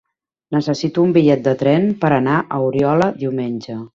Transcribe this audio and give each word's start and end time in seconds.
Necessito 0.55 1.03
un 1.07 1.11
bitllet 1.17 1.43
de 1.49 1.53
tren 1.59 1.85
per 2.05 2.11
anar 2.17 2.39
a 2.57 2.61
Oriola 2.71 3.13
diumenge. 3.25 3.81